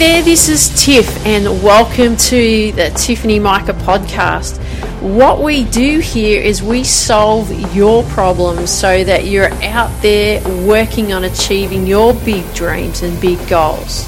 there, 0.00 0.22
this 0.22 0.48
is 0.48 0.82
Tiff, 0.82 1.26
and 1.26 1.62
welcome 1.62 2.16
to 2.16 2.72
the 2.72 2.88
Tiffany 2.96 3.38
Micah 3.38 3.74
podcast. 3.74 4.56
What 5.02 5.42
we 5.42 5.64
do 5.64 5.98
here 5.98 6.40
is 6.40 6.62
we 6.62 6.84
solve 6.84 7.50
your 7.76 8.02
problems 8.04 8.70
so 8.70 9.04
that 9.04 9.26
you're 9.26 9.52
out 9.62 9.90
there 10.00 10.42
working 10.66 11.12
on 11.12 11.24
achieving 11.24 11.86
your 11.86 12.14
big 12.14 12.50
dreams 12.54 13.02
and 13.02 13.20
big 13.20 13.46
goals. 13.46 14.06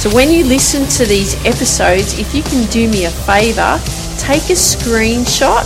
So, 0.00 0.08
when 0.14 0.30
you 0.30 0.46
listen 0.46 0.86
to 0.96 1.04
these 1.04 1.34
episodes, 1.44 2.18
if 2.18 2.34
you 2.34 2.42
can 2.42 2.66
do 2.70 2.88
me 2.88 3.04
a 3.04 3.10
favor, 3.10 3.78
take 4.16 4.48
a 4.48 4.56
screenshot 4.56 5.60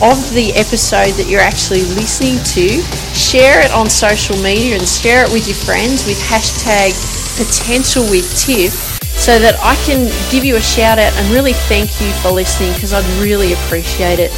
of 0.00 0.32
the 0.32 0.52
episode 0.54 1.10
that 1.14 1.26
you're 1.28 1.40
actually 1.40 1.82
listening 1.98 2.38
to, 2.54 2.80
share 3.12 3.62
it 3.64 3.72
on 3.72 3.90
social 3.90 4.36
media, 4.36 4.78
and 4.78 4.86
share 4.86 5.24
it 5.24 5.32
with 5.32 5.48
your 5.48 5.56
friends 5.56 6.06
with 6.06 6.20
hashtag 6.20 6.94
potential 7.36 8.04
with 8.04 8.30
Tiff 8.38 8.93
so 9.16 9.38
that 9.38 9.58
I 9.60 9.74
can 9.86 10.10
give 10.30 10.44
you 10.44 10.56
a 10.56 10.60
shout 10.60 10.98
out 10.98 11.12
and 11.14 11.32
really 11.32 11.54
thank 11.54 12.00
you 12.00 12.10
for 12.22 12.30
listening 12.30 12.72
because 12.74 12.92
I'd 12.92 13.04
really 13.22 13.52
appreciate 13.52 14.18
it. 14.18 14.30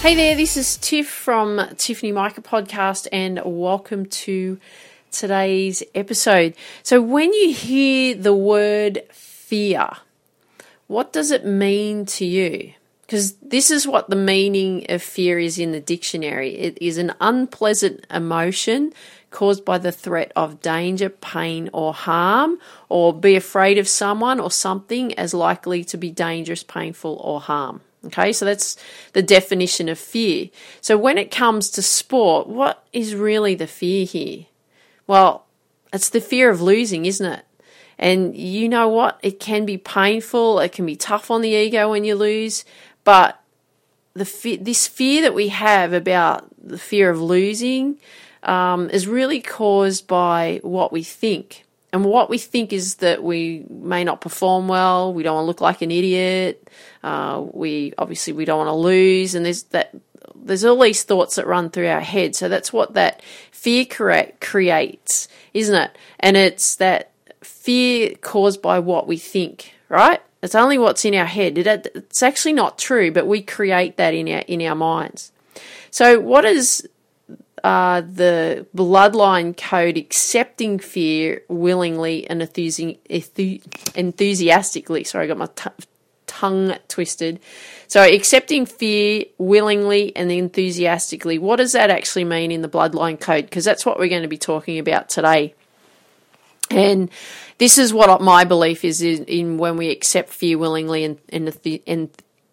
Hey 0.00 0.14
there, 0.14 0.36
this 0.36 0.56
is 0.56 0.76
Tiff 0.76 1.08
from 1.08 1.60
Tiffany 1.76 2.12
Micah 2.12 2.42
Podcast, 2.42 3.08
and 3.10 3.40
welcome 3.44 4.06
to 4.06 4.60
today's 5.10 5.82
episode. 5.94 6.54
So, 6.82 7.00
when 7.02 7.32
you 7.32 7.52
hear 7.52 8.14
the 8.14 8.34
word 8.34 9.02
fear, 9.10 9.88
what 10.86 11.12
does 11.12 11.30
it 11.30 11.44
mean 11.44 12.06
to 12.06 12.24
you? 12.24 12.74
Because 13.08 13.36
this 13.36 13.70
is 13.70 13.86
what 13.86 14.10
the 14.10 14.16
meaning 14.16 14.84
of 14.90 15.02
fear 15.02 15.38
is 15.38 15.58
in 15.58 15.72
the 15.72 15.80
dictionary 15.80 16.54
it 16.56 16.76
is 16.78 16.98
an 16.98 17.14
unpleasant 17.22 18.06
emotion 18.10 18.92
caused 19.30 19.64
by 19.64 19.78
the 19.78 19.90
threat 19.90 20.30
of 20.36 20.60
danger, 20.60 21.08
pain, 21.08 21.70
or 21.72 21.94
harm, 21.94 22.58
or 22.90 23.14
be 23.14 23.34
afraid 23.34 23.78
of 23.78 23.88
someone 23.88 24.38
or 24.38 24.50
something 24.50 25.18
as 25.18 25.32
likely 25.32 25.82
to 25.84 25.96
be 25.96 26.10
dangerous, 26.10 26.62
painful, 26.62 27.18
or 27.24 27.40
harm. 27.40 27.80
Okay, 28.04 28.30
so 28.30 28.44
that's 28.44 28.76
the 29.14 29.22
definition 29.22 29.88
of 29.88 29.98
fear. 29.98 30.50
So 30.82 30.98
when 30.98 31.16
it 31.16 31.30
comes 31.30 31.70
to 31.70 31.82
sport, 31.82 32.46
what 32.46 32.84
is 32.92 33.14
really 33.14 33.54
the 33.54 33.66
fear 33.66 34.04
here? 34.04 34.46
Well, 35.06 35.46
it's 35.94 36.10
the 36.10 36.20
fear 36.20 36.50
of 36.50 36.60
losing, 36.60 37.06
isn't 37.06 37.32
it? 37.32 37.44
And 37.98 38.36
you 38.36 38.68
know 38.68 38.88
what? 38.88 39.18
It 39.22 39.40
can 39.40 39.66
be 39.66 39.76
painful, 39.76 40.60
it 40.60 40.70
can 40.70 40.86
be 40.86 40.94
tough 40.94 41.30
on 41.30 41.42
the 41.42 41.48
ego 41.48 41.90
when 41.90 42.04
you 42.04 42.14
lose, 42.14 42.64
but 43.08 43.40
the 44.12 44.26
fe- 44.26 44.58
this 44.58 44.86
fear 44.86 45.22
that 45.22 45.32
we 45.32 45.48
have 45.48 45.94
about 45.94 46.46
the 46.62 46.76
fear 46.76 47.08
of 47.08 47.18
losing 47.18 47.96
um, 48.42 48.90
is 48.90 49.06
really 49.06 49.40
caused 49.40 50.06
by 50.06 50.60
what 50.62 50.92
we 50.92 51.02
think. 51.02 51.64
And 51.90 52.04
what 52.04 52.28
we 52.28 52.36
think 52.36 52.70
is 52.70 52.96
that 52.96 53.22
we 53.22 53.64
may 53.70 54.04
not 54.04 54.20
perform 54.20 54.68
well, 54.68 55.14
we 55.14 55.22
don't 55.22 55.36
want 55.36 55.44
to 55.44 55.46
look 55.46 55.62
like 55.62 55.80
an 55.80 55.90
idiot, 55.90 56.68
uh, 57.02 57.42
we 57.50 57.94
obviously 57.96 58.34
we 58.34 58.44
don't 58.44 58.58
want 58.58 58.68
to 58.68 58.74
lose, 58.74 59.34
and 59.34 59.46
there's 59.46 59.62
that 59.74 59.94
there's 60.34 60.66
all 60.66 60.78
these 60.78 61.02
thoughts 61.02 61.36
that 61.36 61.46
run 61.46 61.70
through 61.70 61.88
our 61.88 62.02
head. 62.02 62.36
So 62.36 62.50
that's 62.50 62.74
what 62.74 62.92
that 62.92 63.22
fear 63.50 63.86
creates, 63.86 65.28
isn't 65.54 65.74
it? 65.74 65.96
And 66.20 66.36
it's 66.36 66.76
that 66.76 67.12
fear 67.40 68.16
caused 68.20 68.60
by 68.60 68.80
what 68.80 69.08
we 69.08 69.16
think, 69.16 69.72
right? 69.88 70.20
It's 70.42 70.54
only 70.54 70.78
what's 70.78 71.04
in 71.04 71.14
our 71.14 71.26
head. 71.26 71.58
It, 71.58 71.88
it's 71.94 72.22
actually 72.22 72.52
not 72.52 72.78
true, 72.78 73.10
but 73.10 73.26
we 73.26 73.42
create 73.42 73.96
that 73.96 74.14
in 74.14 74.28
our 74.28 74.40
in 74.40 74.62
our 74.62 74.74
minds. 74.74 75.32
So 75.90 76.20
what 76.20 76.44
is 76.44 76.86
uh, 77.64 78.02
the 78.02 78.66
bloodline 78.74 79.56
code 79.56 79.96
accepting 79.96 80.78
fear 80.78 81.42
willingly 81.48 82.28
and 82.28 82.40
enthusiastically. 82.40 85.04
Sorry, 85.04 85.24
I 85.24 85.28
got 85.28 85.38
my 85.38 85.48
t- 85.54 85.70
tongue 86.26 86.76
twisted. 86.88 87.40
So, 87.86 88.02
accepting 88.02 88.66
fear 88.66 89.24
willingly 89.38 90.14
and 90.14 90.30
enthusiastically. 90.30 91.38
What 91.38 91.56
does 91.56 91.72
that 91.72 91.90
actually 91.90 92.24
mean 92.24 92.52
in 92.52 92.62
the 92.62 92.68
bloodline 92.68 93.20
code? 93.20 93.46
Because 93.46 93.64
that's 93.64 93.84
what 93.84 93.98
we're 93.98 94.08
going 94.08 94.22
to 94.22 94.28
be 94.28 94.38
talking 94.38 94.78
about 94.78 95.08
today. 95.08 95.54
And 96.70 97.10
this 97.58 97.78
is 97.78 97.92
what 97.92 98.20
my 98.20 98.44
belief 98.44 98.84
is 98.84 99.02
in, 99.02 99.24
in 99.24 99.58
when 99.58 99.76
we 99.76 99.90
accept 99.90 100.30
fear 100.30 100.58
willingly 100.58 101.04
and, 101.04 101.18
and, 101.30 101.82
and 101.86 102.10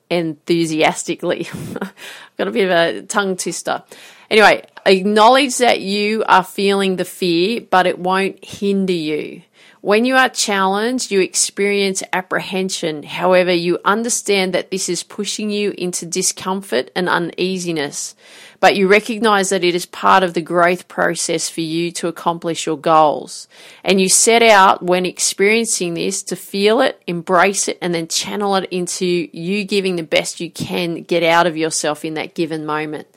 enthusiastically. 0.10 1.48
got 2.38 2.48
a 2.48 2.52
bit 2.52 2.70
of 2.70 2.72
a 2.72 3.02
tongue 3.04 3.36
twister. 3.38 3.84
Anyway, 4.30 4.66
acknowledge 4.86 5.58
that 5.58 5.82
you 5.82 6.24
are 6.28 6.44
feeling 6.44 6.96
the 6.96 7.06
fear, 7.06 7.62
but 7.62 7.88
it 7.88 8.00
won't 8.00 8.44
hinder 8.44 8.94
you. 8.94 9.42
When 9.86 10.04
you 10.04 10.16
are 10.16 10.30
challenged, 10.30 11.12
you 11.12 11.22
experience 11.22 12.02
apprehension. 12.12 13.04
However, 13.04 13.54
you 13.54 13.78
understand 13.86 14.52
that 14.54 14.72
this 14.72 14.90
is 14.90 15.04
pushing 15.04 15.52
you 15.52 15.76
into 15.78 16.08
discomfort 16.08 16.90
and 16.96 17.08
uneasiness, 17.08 18.16
but 18.60 18.76
you 18.76 18.88
recognize 18.88 19.50
that 19.50 19.64
it 19.64 19.76
is 19.76 19.86
part 19.86 20.24
of 20.24 20.34
the 20.34 20.42
growth 20.42 20.88
process 20.88 21.52
for 21.52 21.62
you 21.62 21.92
to 21.92 22.08
accomplish 22.08 22.66
your 22.66 22.80
goals. 22.80 23.48
And 23.84 24.02
you 24.02 24.10
set 24.10 24.42
out 24.42 24.82
when 24.82 25.06
experiencing 25.06 25.94
this 25.94 26.24
to 26.24 26.36
feel 26.36 26.82
it, 26.82 27.00
embrace 27.06 27.68
it, 27.68 27.78
and 27.80 27.94
then 27.94 28.08
channel 28.08 28.56
it 28.56 28.68
into 28.72 29.06
you 29.06 29.66
giving 29.66 29.98
the 29.98 30.04
best 30.04 30.40
you 30.40 30.50
can 30.50 31.04
get 31.04 31.22
out 31.22 31.46
of 31.46 31.58
yourself 31.58 32.04
in 32.04 32.16
that 32.16 32.34
given 32.34 32.66
moment. 32.66 33.08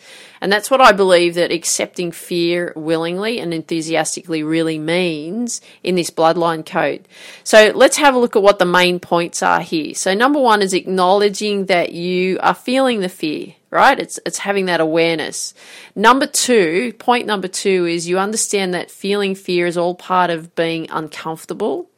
And 0.41 0.53
that's 0.53 0.71
what 0.71 0.81
I 0.81 0.93
believe 0.93 1.35
that 1.35 1.53
accepting 1.53 2.13
fear 2.13 2.73
willingly 2.77 3.39
and 3.41 3.53
enthusiastically 3.53 4.43
really 4.43 4.79
means 4.79 5.61
in 5.83 5.95
this 5.95 6.11
bloodline 6.11 6.65
code. 6.65 7.07
So 7.45 7.73
let's 7.75 7.97
have 7.97 8.15
a 8.15 8.19
look 8.19 8.37
at 8.37 8.43
what 8.43 8.59
the 8.59 8.65
main 8.65 9.01
points 9.01 9.43
are 9.43 9.61
here. 9.61 9.95
So 9.95 10.15
number 10.15 10.39
one 10.39 10.63
is 10.63 10.75
acknowledging 10.75 11.67
that 11.67 11.93
you 11.93 12.39
are 12.41 12.55
feeling 12.55 13.01
the 13.01 13.09
fear 13.09 13.55
right? 13.71 13.99
It's 13.99 14.19
it's 14.25 14.39
having 14.39 14.67
that 14.67 14.81
awareness. 14.81 15.53
Number 15.95 16.27
2, 16.27 16.95
point 16.99 17.27
number 17.27 17.49
2 17.49 17.85
is 17.85 18.09
you 18.09 18.19
understand 18.19 18.73
that 18.75 18.91
feeling 18.91 19.35
fear 19.35 19.67
is 19.67 19.77
all 19.77 19.95
part 19.95 20.31
of 20.31 20.55
being 20.55 20.89
uncomfortable 20.91 21.91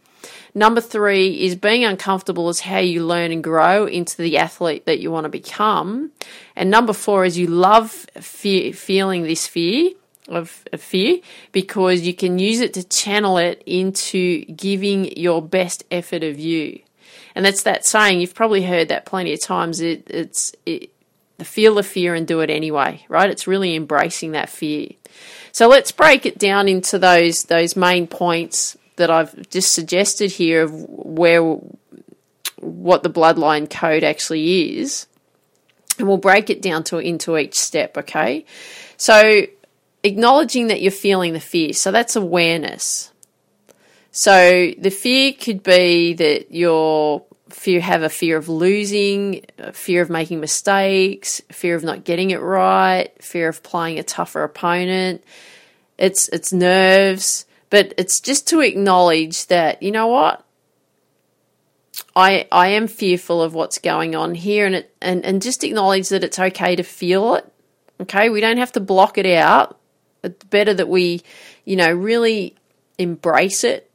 Number 0.54 0.80
three 0.80 1.42
is 1.44 1.54
being 1.54 1.84
uncomfortable 1.84 2.48
is 2.48 2.60
how 2.60 2.78
you 2.78 3.04
learn 3.04 3.32
and 3.32 3.42
grow 3.42 3.86
into 3.86 4.16
the 4.16 4.38
athlete 4.38 4.86
that 4.86 4.98
you 4.98 5.10
want 5.10 5.24
to 5.24 5.30
become. 5.30 6.10
And 6.56 6.70
number 6.70 6.92
four 6.92 7.24
is 7.24 7.38
you 7.38 7.46
love 7.46 7.90
fear, 8.20 8.72
feeling 8.72 9.22
this 9.22 9.46
fear 9.46 9.92
of, 10.28 10.64
of 10.72 10.80
fear 10.80 11.20
because 11.52 12.00
you 12.02 12.14
can 12.14 12.38
use 12.38 12.60
it 12.60 12.74
to 12.74 12.84
channel 12.84 13.38
it 13.38 13.62
into 13.66 14.44
giving 14.46 15.16
your 15.16 15.40
best 15.40 15.84
effort 15.90 16.22
of 16.22 16.38
you. 16.38 16.80
And 17.34 17.44
that's 17.44 17.62
that 17.62 17.84
saying, 17.84 18.20
you've 18.20 18.34
probably 18.34 18.62
heard 18.62 18.88
that 18.88 19.06
plenty 19.06 19.32
of 19.32 19.40
times. 19.40 19.80
It, 19.80 20.10
it's 20.10 20.52
it, 20.66 20.90
feel 21.44 21.76
the 21.76 21.82
fear 21.82 22.14
and 22.14 22.26
do 22.26 22.40
it 22.40 22.50
anyway, 22.50 23.04
right? 23.08 23.30
It's 23.30 23.46
really 23.46 23.74
embracing 23.74 24.32
that 24.32 24.50
fear. 24.50 24.88
So 25.52 25.68
let's 25.68 25.92
break 25.92 26.26
it 26.26 26.38
down 26.38 26.68
into 26.68 26.98
those 26.98 27.44
those 27.44 27.76
main 27.76 28.06
points 28.06 28.76
that 28.96 29.10
I've 29.10 29.48
just 29.50 29.72
suggested 29.72 30.30
here 30.32 30.62
of 30.62 30.72
where 30.88 31.58
what 32.60 33.02
the 33.02 33.10
bloodline 33.10 33.70
code 33.70 34.04
actually 34.04 34.78
is, 34.78 35.06
and 35.98 36.06
we'll 36.06 36.18
break 36.18 36.50
it 36.50 36.60
down 36.62 36.84
to 36.84 36.98
into 36.98 37.36
each 37.38 37.58
step. 37.58 37.96
Okay, 37.96 38.44
so 38.96 39.42
acknowledging 40.02 40.68
that 40.68 40.82
you're 40.82 40.90
feeling 40.90 41.32
the 41.32 41.40
fear, 41.40 41.72
so 41.72 41.90
that's 41.90 42.16
awareness. 42.16 43.12
So 44.12 44.72
the 44.76 44.90
fear 44.90 45.32
could 45.32 45.62
be 45.62 46.14
that 46.14 46.52
you're 46.52 47.22
fear 47.52 47.80
have 47.80 48.02
a 48.02 48.08
fear 48.08 48.36
of 48.36 48.48
losing, 48.48 49.44
fear 49.72 50.02
of 50.02 50.10
making 50.10 50.40
mistakes, 50.40 51.40
fear 51.50 51.74
of 51.74 51.82
not 51.82 52.04
getting 52.04 52.30
it 52.30 52.40
right, 52.40 53.10
fear 53.22 53.48
of 53.48 53.62
playing 53.62 53.98
a 53.98 54.02
tougher 54.02 54.42
opponent. 54.42 55.22
It's 55.98 56.28
it's 56.28 56.52
nerves. 56.52 57.46
But 57.70 57.94
it's 57.96 58.20
just 58.20 58.48
to 58.48 58.60
acknowledge 58.60 59.46
that, 59.46 59.82
you 59.82 59.92
know 59.92 60.08
what? 60.08 60.44
I 62.16 62.46
I 62.50 62.68
am 62.68 62.88
fearful 62.88 63.40
of 63.42 63.54
what's 63.54 63.78
going 63.78 64.16
on 64.16 64.34
here 64.34 64.66
and 64.66 64.74
it 64.74 64.94
and, 65.00 65.24
and 65.24 65.40
just 65.40 65.62
acknowledge 65.62 66.08
that 66.08 66.24
it's 66.24 66.38
okay 66.38 66.74
to 66.76 66.82
feel 66.82 67.36
it. 67.36 67.50
Okay? 68.00 68.28
We 68.28 68.40
don't 68.40 68.58
have 68.58 68.72
to 68.72 68.80
block 68.80 69.18
it 69.18 69.26
out. 69.26 69.78
It's 70.22 70.44
better 70.46 70.74
that 70.74 70.88
we, 70.88 71.22
you 71.64 71.76
know, 71.76 71.92
really 71.92 72.56
embrace 72.98 73.64
it 73.64 73.90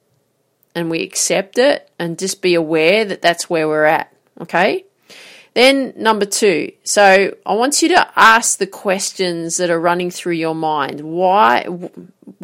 and 0.73 0.89
we 0.89 1.03
accept 1.03 1.57
it 1.57 1.89
and 1.99 2.17
just 2.17 2.41
be 2.41 2.55
aware 2.55 3.05
that 3.05 3.21
that's 3.21 3.49
where 3.49 3.67
we're 3.67 3.85
at. 3.85 4.13
Okay? 4.41 4.85
Then, 5.53 5.93
number 5.95 6.25
two, 6.25 6.73
so 6.83 7.33
I 7.45 7.53
want 7.53 7.81
you 7.81 7.87
to 7.89 8.07
ask 8.17 8.57
the 8.57 8.67
questions 8.67 9.55
that 9.55 9.69
are 9.69 9.79
running 9.79 10.11
through 10.11 10.33
your 10.33 10.53
mind. 10.53 10.99
Why, 10.99 11.65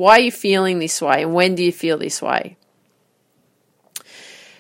why 0.02 0.18
are 0.18 0.22
you 0.22 0.32
feeling 0.32 0.80
this 0.80 1.00
way, 1.00 1.22
and 1.22 1.32
when 1.32 1.54
do 1.54 1.64
you 1.64 1.72
feel 1.72 2.00
this 2.00 2.24
way? 2.24 2.58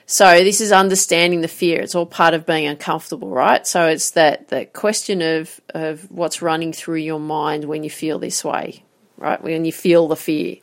So 0.05 0.43
this 0.43 0.61
is 0.61 0.71
understanding 0.71 1.41
the 1.41 1.47
fear. 1.47 1.81
It's 1.81 1.95
all 1.95 2.05
part 2.05 2.35
of 2.35 2.45
being 2.45 2.67
uncomfortable, 2.67 3.29
right? 3.29 3.65
So 3.65 3.87
it's 3.87 4.11
that 4.11 4.49
that 4.49 4.73
question 4.73 5.23
of 5.23 5.59
of 5.73 6.11
what's 6.11 6.43
running 6.43 6.73
through 6.73 6.97
your 6.97 7.19
mind 7.19 7.65
when 7.65 7.83
you 7.83 7.89
feel 7.89 8.19
this 8.19 8.43
way, 8.43 8.83
right? 9.17 9.41
When 9.41 9.65
you 9.65 9.71
feel 9.71 10.07
the 10.07 10.15
fear. 10.15 10.57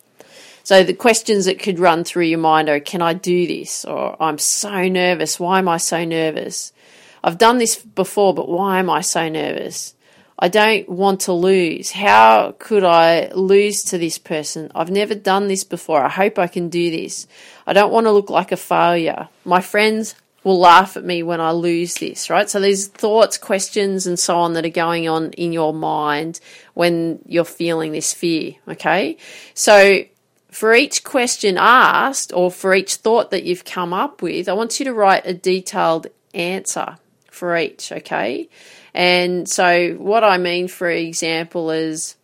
So 0.62 0.84
the 0.84 0.94
questions 0.94 1.46
that 1.46 1.58
could 1.58 1.80
run 1.80 2.04
through 2.04 2.26
your 2.26 2.38
mind 2.38 2.68
are 2.68 2.78
Can 2.78 3.02
I 3.02 3.14
do 3.14 3.48
this? 3.48 3.84
Or 3.84 4.22
I'm 4.22 4.38
so 4.38 4.86
nervous. 4.86 5.40
Why 5.40 5.58
am 5.58 5.68
I 5.68 5.78
so 5.78 6.04
nervous? 6.04 6.72
I've 7.24 7.38
done 7.38 7.58
this 7.58 7.76
before, 7.76 8.32
but 8.32 8.48
why 8.48 8.78
am 8.78 8.90
I 8.90 9.00
so 9.00 9.28
nervous? 9.28 9.94
I 10.38 10.48
don't 10.48 10.88
want 10.88 11.22
to 11.22 11.32
lose. 11.32 11.90
How 11.90 12.54
could 12.58 12.84
I 12.84 13.30
lose 13.34 13.82
to 13.84 13.98
this 13.98 14.18
person? 14.18 14.70
I've 14.74 14.90
never 14.90 15.14
done 15.14 15.48
this 15.48 15.64
before. 15.64 16.04
I 16.04 16.08
hope 16.08 16.38
I 16.38 16.46
can 16.46 16.68
do 16.68 16.90
this. 16.90 17.26
I 17.66 17.72
don't 17.72 17.92
want 17.92 18.06
to 18.06 18.12
look 18.12 18.30
like 18.30 18.52
a 18.52 18.56
failure. 18.56 19.28
My 19.44 19.60
friends 19.60 20.14
will 20.44 20.60
laugh 20.60 20.96
at 20.96 21.04
me 21.04 21.24
when 21.24 21.40
I 21.40 21.50
lose 21.50 21.94
this, 21.94 22.30
right? 22.30 22.48
So 22.48 22.60
these 22.60 22.86
thoughts, 22.86 23.36
questions, 23.36 24.06
and 24.06 24.16
so 24.16 24.38
on 24.38 24.52
that 24.52 24.64
are 24.64 24.70
going 24.70 25.08
on 25.08 25.32
in 25.32 25.52
your 25.52 25.74
mind 25.74 26.38
when 26.74 27.18
you're 27.26 27.44
feeling 27.44 27.90
this 27.90 28.14
fear, 28.14 28.54
okay? 28.68 29.16
So 29.54 30.04
for 30.52 30.72
each 30.72 31.02
question 31.02 31.58
asked 31.58 32.32
or 32.32 32.52
for 32.52 32.74
each 32.74 32.96
thought 32.96 33.32
that 33.32 33.42
you've 33.42 33.64
come 33.64 33.92
up 33.92 34.22
with, 34.22 34.48
I 34.48 34.52
want 34.52 34.78
you 34.78 34.84
to 34.84 34.94
write 34.94 35.26
a 35.26 35.34
detailed 35.34 36.06
answer 36.32 36.96
for 37.38 37.56
each, 37.56 37.92
okay? 37.92 38.48
And 38.94 39.48
so, 39.48 39.94
what 39.94 40.24
I 40.24 40.38
mean, 40.38 40.68
for 40.68 40.90
example, 40.90 41.70
is 41.70 42.16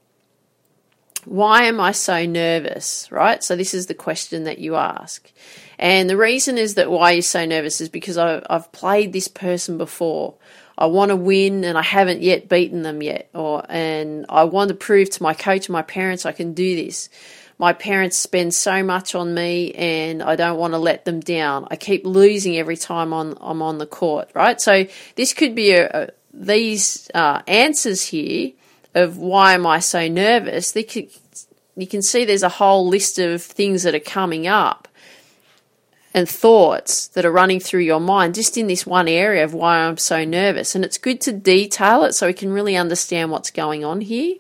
why 1.25 1.65
am 1.65 1.81
I 1.81 1.93
so 1.93 2.27
nervous, 2.27 3.11
right? 3.11 3.43
So, 3.43 3.57
this 3.57 3.75
is 3.75 3.87
the 3.87 3.95
question 3.95 4.45
that 4.45 4.59
you 4.59 4.77
ask. 4.77 5.31
And 5.79 6.09
the 6.11 6.17
reason 6.17 6.59
is 6.59 6.75
that 6.75 6.91
why 6.91 7.13
you're 7.13 7.23
so 7.23 7.45
nervous 7.45 7.81
is 7.81 7.89
because 7.89 8.19
I've, 8.19 8.45
I've 8.51 8.73
played 8.73 9.13
this 9.13 9.29
person 9.29 9.79
before. 9.79 10.35
I 10.77 10.87
want 10.87 11.11
to 11.11 11.17
win 11.17 11.65
and 11.65 11.79
I 11.79 11.83
haven't 11.83 12.23
yet 12.23 12.49
beaten 12.49 12.83
them 12.83 13.03
yet. 13.03 13.31
Or, 13.35 13.65
and 13.69 14.27
I 14.29 14.45
want 14.45 14.69
to 14.69 14.75
prove 14.75 15.11
to 15.11 15.23
my 15.23 15.35
coach 15.35 15.67
and 15.67 15.73
my 15.73 15.83
parents 15.83 16.27
I 16.27 16.33
can 16.33 16.53
do 16.53 16.77
this 16.77 17.09
my 17.59 17.73
parents 17.73 18.17
spend 18.17 18.53
so 18.55 18.83
much 18.83 19.15
on 19.15 19.35
me 19.35 19.73
and 19.73 20.23
I 20.23 20.37
don't 20.37 20.59
want 20.59 20.75
to 20.75 20.79
let 20.79 21.05
them 21.05 21.21
down. 21.21 21.69
I 21.71 21.77
keep 21.77 22.05
losing 22.05 22.57
every 22.57 22.77
time 22.77 23.13
on, 23.13 23.37
I'm 23.41 23.63
on 23.63 23.79
the 23.79 23.87
court, 23.87 24.31
right? 24.35 24.61
So 24.61 24.87
this 25.17 25.33
could 25.33 25.55
be 25.55 25.73
a, 25.73 25.89
a 25.89 26.09
these 26.37 27.09
uh, 27.15 27.43
answers 27.47 28.03
here 28.03 28.53
of 28.95 29.19
why 29.19 29.55
am 29.55 29.67
I 29.67 29.79
so 29.79 30.09
nervous, 30.09 30.73
could, 30.73 31.09
you 31.77 31.87
can 31.87 32.03
see 32.03 32.25
there's 32.25 32.43
a 32.43 32.49
whole 32.49 32.89
list 32.89 33.19
of 33.19 33.43
things 33.43 33.85
that 33.85 33.95
are 33.95 34.01
coming 34.01 34.47
up 34.47 34.89
and 36.13 36.29
thoughts 36.29 37.09
that 37.09 37.25
are 37.25 37.33
running 37.33 37.59
through 37.59 37.81
your 37.81 38.01
mind 38.01 38.35
just 38.35 38.57
in 38.57 38.69
this 38.69 38.87
one 38.87 39.09
area 39.09 39.45
of 39.45 39.53
why 39.53 39.79
I'm 39.79 39.97
so 39.97 40.25
nervous. 40.25 40.75
And 40.75 40.85
it's 40.85 40.99
good 40.99 41.21
to 41.23 41.33
detail 41.33 42.05
it 42.05 42.15
so 42.15 42.29
we 42.29 42.33
can 42.33 42.53
really 42.53 42.77
understand 42.77 43.31
what's 43.31 43.51
going 43.51 43.85
on 43.85 44.01
here. 44.01 44.37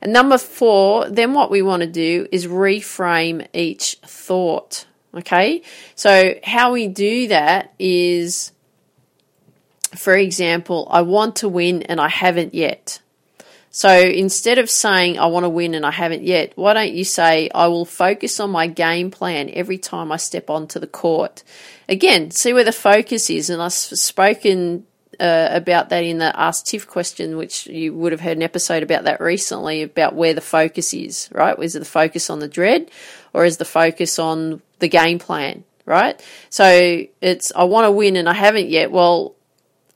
And 0.00 0.12
number 0.12 0.38
four, 0.38 1.08
then 1.08 1.34
what 1.34 1.50
we 1.50 1.62
want 1.62 1.82
to 1.82 1.88
do 1.88 2.28
is 2.30 2.46
reframe 2.46 3.46
each 3.52 3.98
thought. 4.04 4.86
Okay, 5.14 5.62
so 5.94 6.34
how 6.44 6.72
we 6.72 6.86
do 6.86 7.28
that 7.28 7.72
is 7.78 8.52
for 9.96 10.14
example, 10.14 10.86
I 10.90 11.02
want 11.02 11.36
to 11.36 11.48
win 11.48 11.82
and 11.82 12.00
I 12.00 12.08
haven't 12.08 12.54
yet. 12.54 13.00
So 13.70 13.90
instead 13.90 14.58
of 14.58 14.70
saying 14.70 15.18
I 15.18 15.26
want 15.26 15.44
to 15.44 15.48
win 15.48 15.74
and 15.74 15.84
I 15.84 15.90
haven't 15.90 16.22
yet, 16.22 16.52
why 16.56 16.74
don't 16.74 16.92
you 16.92 17.04
say 17.04 17.50
I 17.54 17.68
will 17.68 17.84
focus 17.84 18.40
on 18.40 18.50
my 18.50 18.66
game 18.66 19.10
plan 19.10 19.50
every 19.52 19.78
time 19.78 20.10
I 20.10 20.16
step 20.16 20.50
onto 20.50 20.78
the 20.78 20.86
court? 20.86 21.42
Again, 21.88 22.30
see 22.30 22.52
where 22.52 22.64
the 22.64 22.72
focus 22.72 23.30
is. 23.30 23.50
And 23.50 23.62
I've 23.62 23.72
spoken 23.72 24.86
uh, 25.20 25.48
about 25.50 25.88
that 25.88 26.04
in 26.04 26.18
the 26.18 26.38
Ask 26.38 26.66
Tiff 26.66 26.86
question, 26.86 27.36
which 27.36 27.66
you 27.66 27.94
would 27.94 28.12
have 28.12 28.20
heard 28.20 28.36
an 28.36 28.42
episode 28.42 28.82
about 28.82 29.04
that 29.04 29.20
recently 29.20 29.82
about 29.82 30.14
where 30.14 30.34
the 30.34 30.40
focus 30.40 30.94
is, 30.94 31.28
right? 31.32 31.58
Is 31.58 31.74
it 31.74 31.80
the 31.80 31.84
focus 31.84 32.30
on 32.30 32.38
the 32.38 32.48
dread 32.48 32.90
or 33.32 33.44
is 33.44 33.56
the 33.56 33.64
focus 33.64 34.18
on 34.18 34.62
the 34.78 34.88
game 34.88 35.18
plan, 35.18 35.64
right? 35.84 36.20
So 36.50 37.04
it's 37.20 37.52
I 37.54 37.64
want 37.64 37.86
to 37.86 37.92
win 37.92 38.16
and 38.16 38.28
I 38.28 38.34
haven't 38.34 38.68
yet. 38.68 38.90
Well, 38.90 39.34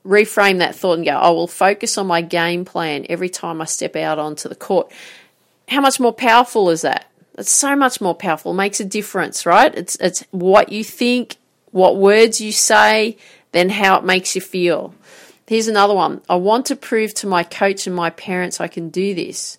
reframe 0.05 0.59
that 0.59 0.75
thought 0.75 0.95
and 0.95 1.05
go, 1.05 1.13
I 1.13 1.31
will 1.31 1.47
focus 1.47 1.97
on 1.97 2.07
my 2.07 2.21
game 2.21 2.65
plan 2.65 3.07
every 3.09 3.29
time 3.29 3.61
I 3.61 3.67
step 3.67 3.97
out 3.97 4.19
onto 4.19 4.49
the 4.49 4.55
court. 4.55 4.91
How 5.69 5.81
much 5.81 6.01
more 6.01 6.13
powerful 6.13 6.71
is 6.71 6.83
that? 6.83 7.09
It's 7.39 7.51
so 7.51 7.77
much 7.77 8.01
more 8.01 8.15
powerful. 8.15 8.53
It 8.53 8.57
makes 8.57 8.81
a 8.81 8.85
difference, 8.85 9.47
right? 9.47 9.75
It's 9.75 9.97
it's 9.97 10.25
what 10.31 10.71
you 10.71 10.85
think, 10.85 11.37
what 11.71 11.97
words 11.97 12.41
you 12.41 12.53
say, 12.53 13.17
then 13.53 13.71
how 13.71 13.97
it 13.99 14.05
makes 14.05 14.35
you 14.35 14.41
feel. 14.41 14.95
Here's 15.47 15.69
another 15.69 15.95
one. 15.95 16.23
I 16.29 16.37
want 16.37 16.67
to 16.67 16.77
prove 16.77 17.15
to 17.15 17.27
my 17.27 17.43
coach 17.43 17.87
and 17.87 17.97
my 17.97 18.11
parents 18.11 18.61
I 18.61 18.69
can 18.69 18.89
do 18.91 19.15
this. 19.15 19.59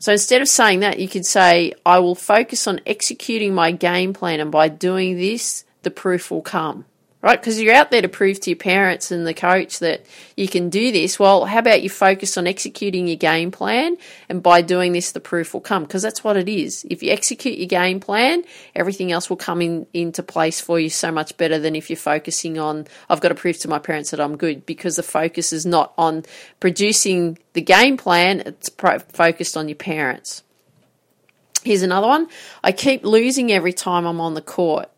So 0.00 0.12
instead 0.12 0.42
of 0.42 0.48
saying 0.48 0.80
that, 0.80 0.98
you 0.98 1.08
could 1.08 1.26
say, 1.26 1.74
I 1.84 1.98
will 1.98 2.14
focus 2.14 2.66
on 2.66 2.80
executing 2.86 3.54
my 3.54 3.72
game 3.72 4.12
plan, 4.12 4.40
and 4.40 4.52
by 4.52 4.68
doing 4.68 5.16
this, 5.16 5.64
the 5.82 5.90
proof 5.90 6.30
will 6.30 6.42
come 6.42 6.84
right? 7.20 7.40
Because 7.40 7.60
you're 7.60 7.74
out 7.74 7.90
there 7.90 8.02
to 8.02 8.08
prove 8.08 8.38
to 8.40 8.50
your 8.50 8.56
parents 8.56 9.10
and 9.10 9.26
the 9.26 9.34
coach 9.34 9.80
that 9.80 10.06
you 10.36 10.46
can 10.46 10.70
do 10.70 10.92
this. 10.92 11.18
Well, 11.18 11.46
how 11.46 11.58
about 11.58 11.82
you 11.82 11.90
focus 11.90 12.36
on 12.36 12.46
executing 12.46 13.08
your 13.08 13.16
game 13.16 13.50
plan? 13.50 13.96
And 14.28 14.42
by 14.42 14.62
doing 14.62 14.92
this, 14.92 15.10
the 15.10 15.20
proof 15.20 15.52
will 15.52 15.60
come 15.60 15.82
because 15.82 16.02
that's 16.02 16.22
what 16.22 16.36
it 16.36 16.48
is. 16.48 16.86
If 16.88 17.02
you 17.02 17.10
execute 17.10 17.58
your 17.58 17.66
game 17.66 17.98
plan, 17.98 18.44
everything 18.74 19.10
else 19.10 19.28
will 19.28 19.36
come 19.36 19.60
in, 19.60 19.86
into 19.92 20.22
place 20.22 20.60
for 20.60 20.78
you 20.78 20.90
so 20.90 21.10
much 21.10 21.36
better 21.36 21.58
than 21.58 21.74
if 21.74 21.90
you're 21.90 21.96
focusing 21.96 22.58
on, 22.58 22.86
I've 23.10 23.20
got 23.20 23.28
to 23.28 23.34
prove 23.34 23.58
to 23.60 23.68
my 23.68 23.80
parents 23.80 24.12
that 24.12 24.20
I'm 24.20 24.36
good 24.36 24.64
because 24.64 24.94
the 24.96 25.02
focus 25.02 25.52
is 25.52 25.66
not 25.66 25.92
on 25.98 26.24
producing 26.60 27.38
the 27.54 27.62
game 27.62 27.96
plan, 27.96 28.40
it's 28.40 28.68
pro- 28.68 29.00
focused 29.00 29.56
on 29.56 29.68
your 29.68 29.76
parents. 29.76 30.44
Here's 31.64 31.82
another 31.82 32.06
one. 32.06 32.28
I 32.62 32.70
keep 32.70 33.04
losing 33.04 33.50
every 33.50 33.72
time 33.72 34.06
I'm 34.06 34.20
on 34.20 34.34
the 34.34 34.40
court. 34.40 34.88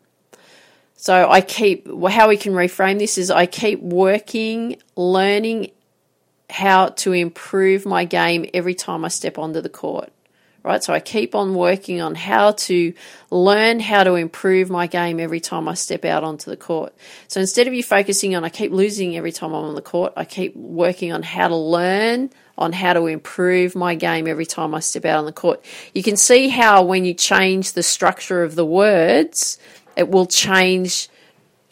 So 1.00 1.30
I 1.30 1.40
keep, 1.40 1.86
how 2.10 2.28
we 2.28 2.36
can 2.36 2.52
reframe 2.52 2.98
this 2.98 3.16
is 3.16 3.30
I 3.30 3.46
keep 3.46 3.80
working, 3.80 4.76
learning 4.96 5.70
how 6.50 6.88
to 6.88 7.14
improve 7.14 7.86
my 7.86 8.04
game 8.04 8.44
every 8.52 8.74
time 8.74 9.02
I 9.06 9.08
step 9.08 9.38
onto 9.38 9.62
the 9.62 9.70
court. 9.70 10.12
Right, 10.62 10.84
so 10.84 10.92
I 10.92 11.00
keep 11.00 11.34
on 11.34 11.54
working 11.54 12.02
on 12.02 12.14
how 12.14 12.52
to 12.52 12.92
learn 13.30 13.80
how 13.80 14.04
to 14.04 14.16
improve 14.16 14.68
my 14.68 14.88
game 14.88 15.18
every 15.18 15.40
time 15.40 15.68
I 15.68 15.72
step 15.72 16.04
out 16.04 16.22
onto 16.22 16.50
the 16.50 16.56
court. 16.58 16.94
So 17.28 17.40
instead 17.40 17.66
of 17.66 17.72
you 17.72 17.82
focusing 17.82 18.36
on 18.36 18.44
I 18.44 18.50
keep 18.50 18.70
losing 18.70 19.16
every 19.16 19.32
time 19.32 19.54
I'm 19.54 19.64
on 19.64 19.74
the 19.74 19.80
court, 19.80 20.12
I 20.18 20.26
keep 20.26 20.54
working 20.54 21.14
on 21.14 21.22
how 21.22 21.48
to 21.48 21.56
learn 21.56 22.28
on 22.58 22.72
how 22.74 22.92
to 22.92 23.06
improve 23.06 23.74
my 23.74 23.94
game 23.94 24.28
every 24.28 24.44
time 24.44 24.74
I 24.74 24.80
step 24.80 25.06
out 25.06 25.18
on 25.18 25.24
the 25.24 25.32
court. 25.32 25.64
You 25.94 26.02
can 26.02 26.18
see 26.18 26.48
how 26.48 26.84
when 26.84 27.06
you 27.06 27.14
change 27.14 27.72
the 27.72 27.82
structure 27.82 28.42
of 28.42 28.54
the 28.54 28.66
words, 28.66 29.58
it 30.00 30.08
will 30.08 30.26
change 30.26 31.08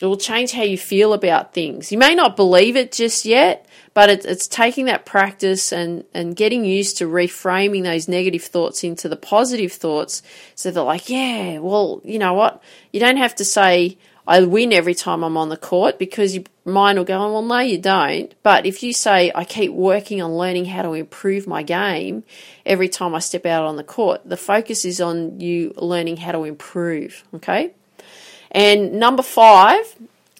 it 0.01 0.07
will 0.07 0.17
change 0.17 0.53
how 0.53 0.63
you 0.63 0.79
feel 0.79 1.13
about 1.13 1.53
things. 1.53 1.91
You 1.91 1.99
may 1.99 2.15
not 2.15 2.37
believe 2.37 2.77
it 2.77 2.93
just 2.93 3.25
yet, 3.25 3.67
but 3.95 4.09
it, 4.09 4.25
it's 4.25 4.47
taking 4.47 4.85
that 4.85 5.05
practice 5.05 5.73
and, 5.73 6.05
and 6.15 6.37
getting 6.37 6.65
used 6.65 6.99
to 6.99 7.09
reframing 7.09 7.83
those 7.83 8.07
negative 8.07 8.45
thoughts 8.45 8.85
into 8.85 9.09
the 9.09 9.17
positive 9.17 9.73
thoughts 9.73 10.23
so 10.55 10.71
they're 10.71 10.85
like, 10.85 11.09
yeah, 11.09 11.59
well, 11.59 12.01
you 12.05 12.21
know 12.21 12.33
what? 12.35 12.63
You 12.93 13.01
don't 13.01 13.17
have 13.17 13.35
to 13.37 13.45
say, 13.45 13.99
I 14.25 14.43
win 14.45 14.73
every 14.73 14.95
time 14.95 15.25
I'm 15.25 15.37
on 15.37 15.49
the 15.49 15.57
court 15.57 15.99
because 15.99 16.35
your 16.35 16.45
mind 16.65 16.99
will 16.99 17.07
go, 17.07 17.19
well, 17.33 17.43
no, 17.43 17.59
you 17.61 17.79
don't. 17.79 18.33
But 18.43 18.67
if 18.67 18.83
you 18.83 18.93
say, 18.93 19.33
I 19.35 19.45
keep 19.45 19.73
working 19.73 20.21
on 20.21 20.37
learning 20.37 20.67
how 20.67 20.83
to 20.83 20.93
improve 20.93 21.47
my 21.47 21.63
game 21.63 22.25
every 22.67 22.91
time 22.91 23.15
I 23.15 23.21
step 23.21 23.47
out 23.47 23.65
on 23.65 23.77
the 23.77 23.83
court, 23.83 24.21
the 24.27 24.37
focus 24.37 24.85
is 24.85 25.01
on 25.01 25.41
you 25.41 25.73
learning 25.77 26.19
how 26.19 26.33
to 26.33 26.45
improve, 26.45 27.25
okay? 27.35 27.73
And 28.51 28.95
number 28.95 29.23
five, 29.23 29.95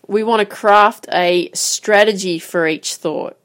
we 0.07 0.23
want 0.23 0.41
to 0.41 0.47
craft 0.47 1.07
a 1.13 1.51
strategy 1.55 2.39
for 2.39 2.67
each 2.67 2.95
thought. 2.97 3.37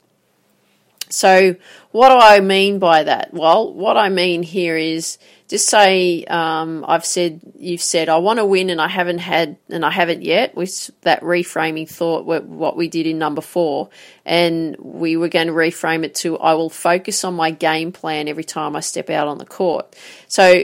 So, 1.10 1.55
what 1.91 2.10
do 2.10 2.15
I 2.15 2.39
mean 2.39 2.79
by 2.79 3.03
that? 3.03 3.34
Well, 3.34 3.72
what 3.72 3.98
I 3.98 4.10
mean 4.10 4.41
here 4.41 4.75
is 4.75 5.20
just 5.48 5.70
say 5.70 6.24
um, 6.25 6.84
I've 6.88 7.05
said 7.05 7.39
you've 7.60 7.84
said 7.84 8.10
I 8.10 8.17
want 8.17 8.39
to 8.39 8.46
win 8.46 8.72
and 8.72 8.82
I 8.82 8.88
haven't 8.88 9.20
had 9.20 9.58
and 9.70 9.86
I 9.86 9.91
haven't 9.91 10.24
yet 10.24 10.55
with 10.55 10.89
that 11.01 11.22
reframing 11.22 11.88
thought 11.88 12.25
what 12.25 12.75
we 12.75 12.88
did 12.88 13.05
in 13.05 13.20
number 13.20 13.41
four 13.41 13.89
and 14.25 14.75
we 14.79 15.15
were 15.15 15.27
going 15.27 15.46
to 15.46 15.53
reframe 15.53 16.03
it 16.03 16.15
to 16.15 16.39
I 16.39 16.55
will 16.55 16.72
focus 16.72 17.24
on 17.24 17.36
my 17.36 17.51
game 17.51 17.91
plan 17.91 18.27
every 18.27 18.43
time 18.43 18.75
I 18.75 18.79
step 18.79 19.12
out 19.12 19.27
on 19.27 19.38
the 19.38 19.46
court. 19.46 19.96
So 20.27 20.63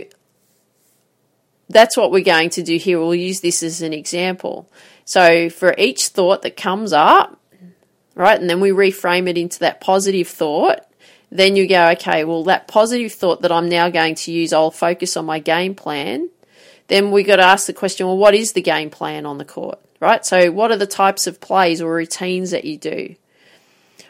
that's 1.69 1.95
what 1.95 2.11
we're 2.11 2.23
going 2.23 2.49
to 2.51 2.63
do 2.63 2.77
here. 2.77 2.99
We'll 2.99 3.15
use 3.15 3.41
this 3.41 3.61
as 3.63 3.81
an 3.81 3.93
example. 3.93 4.69
So 5.05 5.49
for 5.49 5.75
each 5.77 6.07
thought 6.07 6.41
that 6.41 6.57
comes 6.57 6.93
up, 6.93 7.39
right, 8.15 8.39
and 8.39 8.49
then 8.49 8.59
we 8.59 8.71
reframe 8.71 9.29
it 9.29 9.37
into 9.37 9.59
that 9.59 9.79
positive 9.79 10.27
thought, 10.27 10.81
then 11.31 11.55
you 11.55 11.67
go, 11.67 11.89
okay, 11.89 12.25
well, 12.25 12.43
that 12.45 12.67
positive 12.67 13.13
thought 13.13 13.41
that 13.43 13.51
I'm 13.51 13.69
now 13.69 13.89
going 13.89 14.15
to 14.15 14.31
use, 14.31 14.51
I'll 14.51 14.71
focus 14.71 15.15
on 15.15 15.25
my 15.25 15.39
game 15.39 15.75
plan. 15.75 16.29
Then 16.87 17.11
we 17.11 17.21
got 17.21 17.35
to 17.35 17.43
ask 17.43 17.67
the 17.67 17.73
question, 17.73 18.07
well, 18.07 18.17
what 18.17 18.33
is 18.33 18.53
the 18.53 18.63
game 18.63 18.89
plan 18.89 19.27
on 19.27 19.37
the 19.37 19.45
court, 19.45 19.79
right? 19.99 20.25
So 20.25 20.51
what 20.51 20.71
are 20.71 20.77
the 20.77 20.87
types 20.87 21.27
of 21.27 21.39
plays 21.39 21.81
or 21.81 21.93
routines 21.93 22.49
that 22.49 22.65
you 22.65 22.77
do? 22.77 23.15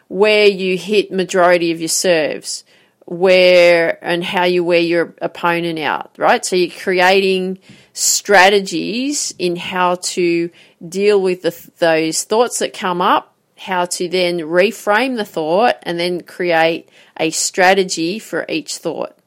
Where 0.07 0.47
you 0.47 0.77
hit 0.77 1.11
majority 1.11 1.71
of 1.71 1.81
your 1.81 1.89
serves? 1.89 2.63
Where 3.09 3.97
and 4.05 4.23
how 4.23 4.43
you 4.43 4.63
wear 4.63 4.79
your 4.79 5.15
opponent 5.19 5.79
out, 5.79 6.11
right? 6.17 6.45
So 6.45 6.55
you're 6.55 6.69
creating 6.69 7.57
strategies 7.91 9.33
in 9.39 9.55
how 9.55 9.95
to 9.95 10.51
deal 10.87 11.19
with 11.19 11.41
the, 11.41 11.71
those 11.79 12.23
thoughts 12.23 12.59
that 12.59 12.71
come 12.71 13.01
up, 13.01 13.33
how 13.57 13.85
to 13.85 14.07
then 14.07 14.41
reframe 14.41 15.17
the 15.17 15.25
thought, 15.25 15.77
and 15.81 15.99
then 15.99 16.21
create 16.21 16.87
a 17.19 17.31
strategy 17.31 18.19
for 18.19 18.45
each 18.47 18.77
thought. 18.77 19.17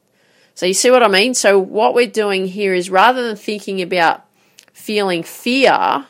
So 0.55 0.65
you 0.65 0.73
see 0.73 0.89
what 0.89 1.03
I 1.03 1.09
mean? 1.09 1.33
So 1.33 1.59
what 1.59 1.93
we're 1.93 2.07
doing 2.07 2.47
here 2.47 2.73
is 2.73 2.89
rather 2.89 3.27
than 3.27 3.35
thinking 3.35 3.81
about 3.81 4.23
feeling 4.71 5.23
fear, 5.23 6.05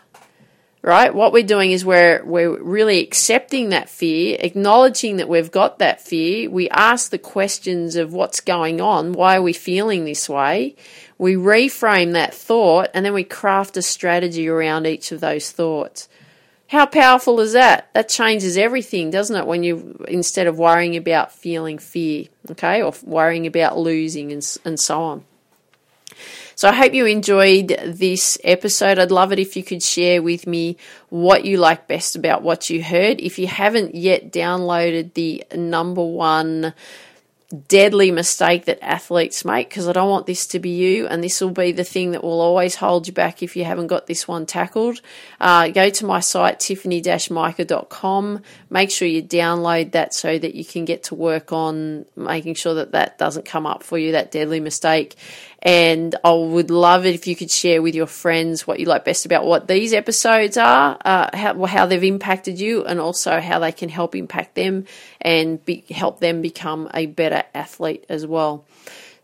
right? 0.84 1.16
What 1.16 1.32
we're 1.32 1.44
doing 1.44 1.72
is 1.72 1.86
we're 1.86 2.24
we're 2.26 2.62
really 2.62 3.00
accepting 3.00 3.70
that 3.70 3.90
fear, 3.90 4.38
acknowledging 4.40 5.18
that 5.18 5.30
we've 5.30 5.50
got 5.50 5.80
that 5.80 6.02
fear. 6.02 6.50
We 6.50 6.70
ask 6.70 7.10
the 7.10 7.18
questions 7.18 7.96
of 7.96 8.14
what's 8.14 8.42
going 8.42 8.82
on, 8.82 9.14
why 9.14 9.38
are 9.38 9.42
we 9.42 9.54
feeling 9.54 10.06
this 10.06 10.30
way? 10.30 10.76
We 11.18 11.36
reframe 11.36 12.14
that 12.14 12.34
thought 12.34 12.90
and 12.94 13.06
then 13.06 13.14
we 13.14 13.24
craft 13.24 13.78
a 13.78 13.82
strategy 13.82 14.48
around 14.50 14.86
each 14.86 15.12
of 15.12 15.22
those 15.22 15.52
thoughts. 15.52 16.10
How 16.68 16.86
powerful 16.86 17.40
is 17.40 17.54
that? 17.54 17.94
That 17.94 18.10
changes 18.10 18.58
everything, 18.58 19.10
doesn't 19.10 19.36
it? 19.36 19.48
When 19.48 19.64
you 19.64 20.04
instead 20.08 20.48
of 20.48 20.58
worrying 20.58 20.98
about 20.98 21.32
feeling 21.32 21.78
fear, 21.78 22.26
okay, 22.52 22.82
or 22.82 22.94
worrying 23.04 23.48
about 23.48 23.78
losing 23.78 24.32
and 24.34 24.58
and 24.66 24.78
so 24.78 25.02
on. 25.02 25.26
So 26.56 26.70
I 26.70 26.74
hope 26.74 26.94
you 26.94 27.06
enjoyed 27.06 27.80
this 27.86 28.38
episode. 28.44 29.00
I'd 29.00 29.12
love 29.12 29.32
it 29.32 29.40
if 29.40 29.56
you 29.56 29.64
could 29.64 29.82
share 29.82 30.22
with 30.22 30.46
me 30.46 30.78
what 31.10 31.46
you 31.46 31.58
like 31.58 31.88
best 31.88 32.16
about 32.16 32.44
what 32.44 32.70
you 32.70 32.84
heard. 32.84 33.20
If 33.20 33.40
you 33.40 33.48
haven't 33.48 33.96
yet 33.96 34.32
downloaded 34.32 35.14
the 35.14 35.44
number 35.56 36.04
one 36.04 36.74
deadly 37.54 38.10
mistake 38.10 38.66
that 38.66 38.84
athletes 38.84 39.46
make 39.46 39.70
because 39.70 39.88
I 39.88 39.94
don't 39.94 40.10
want 40.10 40.26
this 40.26 40.48
to 40.48 40.60
be 40.60 40.72
you, 40.72 41.08
and 41.08 41.24
this 41.24 41.40
will 41.40 41.52
be 41.52 41.72
the 41.72 41.84
thing 41.84 42.12
that 42.12 42.24
will 42.24 42.42
always 42.42 42.76
hold 42.76 43.08
you 43.08 43.14
back 43.14 43.44
if 43.44 43.56
you 43.56 43.64
haven't 43.64 43.88
got 43.88 44.08
this 44.08 44.28
one 44.28 44.46
tackled. 44.46 45.02
Uh, 45.40 45.70
go 45.70 45.90
to 45.90 46.06
my 46.06 46.20
site, 46.20 46.60
tiffany-micah.com. 46.60 48.42
Make 48.70 48.92
sure 48.92 49.08
you 49.08 49.22
download 49.22 49.92
that 49.92 50.14
so 50.14 50.38
that 50.38 50.56
you 50.56 50.66
can 50.66 50.86
get 50.86 51.04
to 51.04 51.16
work 51.16 51.52
on 51.52 52.06
making 52.16 52.56
sure 52.56 52.74
that 52.76 52.92
that 52.94 53.18
doesn't 53.18 53.46
come 53.46 53.66
up 53.66 53.84
for 53.84 53.98
you, 53.98 54.14
that 54.14 54.32
deadly 54.32 54.60
mistake. 54.60 55.16
And 55.62 56.14
I 56.26 56.34
would 56.34 56.70
love 56.70 57.06
it 57.06 57.16
if 57.16 57.26
you 57.26 57.38
could 57.38 57.50
share 57.50 57.82
with 57.82 57.96
your 57.96 58.08
friends 58.08 58.68
what 58.68 58.82
you 58.82 58.86
like 58.86 59.06
best 59.06 59.26
about 59.26 59.46
what 59.46 59.70
these 59.70 59.94
episodes 59.94 60.58
are, 60.58 60.98
uh, 61.06 61.30
how, 61.34 61.66
how 61.66 61.86
they've 61.86 62.04
impacted 62.04 62.60
you, 62.60 62.84
and 62.84 63.00
also 63.00 63.40
how 63.40 63.60
they 63.60 63.72
can 63.72 63.88
help 63.88 64.14
impact 64.14 64.56
them 64.56 64.86
and 65.22 65.64
be, 65.64 65.86
help 65.90 66.20
them 66.20 66.42
become 66.42 66.90
a 66.94 67.06
better 67.06 67.43
athlete 67.54 68.06
as 68.10 68.26
well. 68.26 68.66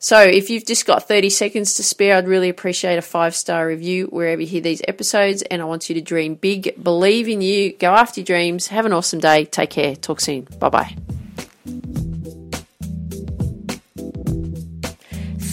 So, 0.02 0.22
if 0.22 0.50
you've 0.50 0.66
just 0.66 0.86
got 0.86 1.10
30 1.10 1.30
seconds 1.30 1.74
to 1.74 1.84
spare, 1.84 2.16
I'd 2.16 2.28
really 2.28 2.48
appreciate 2.48 2.98
a 2.98 3.02
five 3.02 3.36
star 3.36 3.68
review 3.68 4.06
wherever 4.06 4.40
you 4.42 4.48
hear 4.48 4.62
these 4.62 4.82
episodes. 4.88 5.42
And 5.42 5.62
I 5.62 5.66
want 5.66 5.90
you 5.90 5.96
to 5.96 6.02
dream 6.02 6.36
big, 6.36 6.82
believe 6.82 7.28
in 7.28 7.42
you, 7.42 7.74
go 7.74 7.94
after 7.94 8.22
your 8.22 8.26
dreams. 8.26 8.68
Have 8.68 8.86
an 8.86 8.94
awesome 8.94 9.20
day. 9.20 9.44
Take 9.44 9.72
care. 9.72 9.98
Talk 9.98 10.22
soon. 10.22 10.48
Bye 10.58 10.70
bye. 10.70 10.96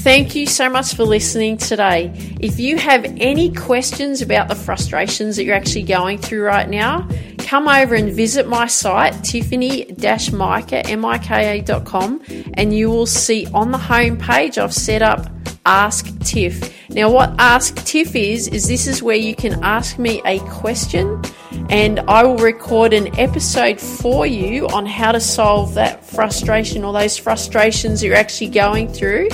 Thank 0.07 0.37
you 0.37 0.47
so 0.47 0.71
much 0.71 0.95
for 0.95 1.03
listening 1.03 1.57
today. 1.57 2.13
If 2.39 2.61
you 2.61 2.77
have 2.77 3.05
any 3.05 3.53
questions 3.53 4.23
about 4.23 4.47
the 4.47 4.55
frustrations 4.55 5.35
that 5.35 5.43
you're 5.43 5.57
actually 5.57 5.83
going 5.83 6.19
through 6.19 6.45
right 6.45 6.69
now, 6.69 7.09
come 7.47 7.69
over 7.69 7.95
and 7.95 8.13
visit 8.13 8.49
my 8.49 8.67
site, 8.67 9.23
tiffany-micah.com, 9.23 12.23
and 12.55 12.77
you 12.77 12.91
will 12.91 13.07
see 13.07 13.47
on 13.55 13.71
the 13.71 13.79
home 13.79 14.19
page 14.19 14.59
I've 14.59 14.75
set 14.75 15.01
up 15.01 15.31
Ask 15.65 16.07
Tiff. 16.21 16.75
Now, 16.91 17.09
what 17.11 17.33
Ask 17.39 17.77
Tiff 17.85 18.17
is, 18.17 18.49
is 18.49 18.69
this 18.69 18.87
is 18.87 19.03
where 19.03 19.17
you 19.17 19.35
can 19.35 19.65
ask 19.65 19.99
me 19.99 20.21
a 20.25 20.39
question 20.41 21.23
and 21.71 22.01
I 22.01 22.25
will 22.25 22.37
record 22.39 22.93
an 22.93 23.17
episode 23.19 23.81
for 23.81 24.27
you 24.27 24.69
on 24.69 24.85
how 24.87 25.13
to 25.13 25.21
solve 25.21 25.73
that 25.75 26.05
frustration 26.05 26.85
or 26.85 26.93
those 26.93 27.17
frustrations 27.17 28.03
you're 28.03 28.15
actually 28.15 28.51
going 28.51 28.93
through 28.93 29.29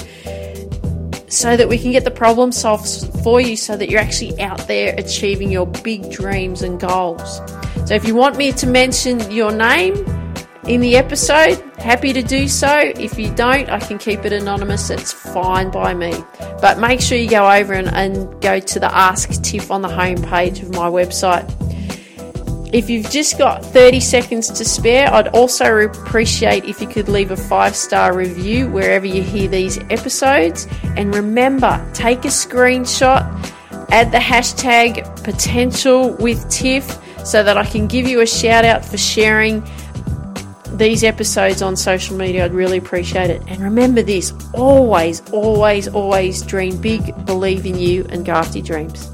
so 1.33 1.57
that 1.57 1.67
we 1.67 1.79
can 1.79 1.91
get 1.91 2.05
the 2.05 2.11
problem 2.11 2.53
solved 2.53 2.87
for 3.23 3.41
you 3.41 3.57
so 3.57 3.75
that 3.75 3.89
you're 3.89 4.01
actually 4.01 4.39
out 4.39 4.69
there 4.69 4.95
achieving 4.99 5.51
your 5.51 5.67
big 5.67 6.11
dreams 6.11 6.61
and 6.61 6.79
goals. 6.79 7.39
So 7.87 7.95
if 7.95 8.07
you 8.07 8.15
want 8.15 8.37
me 8.37 8.53
to 8.53 8.67
mention 8.67 9.31
your 9.31 9.51
name 9.51 9.95
in 10.67 10.83
the 10.83 10.95
episode, 10.95 11.59
happy 11.79 12.13
to 12.13 12.23
do 12.23 12.47
so. 12.49 12.93
If 12.97 13.19
you 13.19 13.35
don't, 13.35 13.71
I 13.71 13.81
can 13.81 13.97
keep 13.97 14.27
it 14.27 14.33
anonymous. 14.35 14.91
It's 14.91 15.11
fine 15.11 15.71
by 15.71 15.95
me. 15.95 16.13
But 16.61 16.79
make 16.79 17.01
sure 17.01 17.17
you 17.17 17.31
go 17.31 17.51
over 17.51 17.73
and, 17.73 17.89
and 17.89 18.41
go 18.43 18.61
to 18.61 18.79
the 18.79 18.95
Ask 18.95 19.43
Tiff 19.43 19.71
on 19.71 19.81
the 19.81 19.89
homepage 19.89 20.63
of 20.63 20.71
my 20.75 20.91
website. 20.91 21.49
If 22.73 22.89
you've 22.89 23.11
just 23.11 23.37
got 23.37 23.63
30 23.63 24.01
seconds 24.01 24.49
to 24.49 24.65
spare, 24.65 25.13
I'd 25.13 25.29
also 25.29 25.77
appreciate 25.77 26.65
if 26.65 26.81
you 26.81 26.89
could 26.89 27.07
leave 27.07 27.31
a 27.31 27.37
five 27.37 27.77
star 27.77 28.17
review 28.17 28.67
wherever 28.67 29.05
you 29.05 29.23
hear 29.23 29.47
these 29.47 29.77
episodes. 29.91 30.67
And 30.97 31.15
remember, 31.15 31.87
take 31.93 32.25
a 32.25 32.29
screenshot, 32.29 33.23
add 33.91 34.11
the 34.11 34.17
hashtag 34.17 35.05
potential 35.23 36.15
with 36.15 36.49
Tiff 36.49 36.99
so 37.27 37.43
that 37.43 37.59
I 37.59 37.67
can 37.67 37.87
give 37.89 38.09
you 38.09 38.23
a 38.23 38.27
shout 38.27 38.65
out 38.65 38.83
for 38.83 38.97
sharing 38.97 39.63
these 40.73 41.05
episodes 41.05 41.61
on 41.61 41.77
social 41.77 42.17
media. 42.17 42.47
I'd 42.47 42.55
really 42.55 42.79
appreciate 42.79 43.29
it. 43.29 43.43
And 43.49 43.61
remember 43.61 44.01
this 44.01 44.33
always, 44.55 45.21
always, 45.31 45.89
always 45.89 46.41
dream 46.41 46.81
big, 46.81 47.27
believe 47.27 47.67
in 47.67 47.79
you, 47.79 48.07
and 48.09 48.25
go 48.25 48.33
after 48.33 48.59
your 48.59 48.67
dreams. 48.67 49.12